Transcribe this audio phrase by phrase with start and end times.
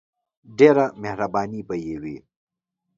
[0.57, 2.17] ډیره مهربانی به یی وی.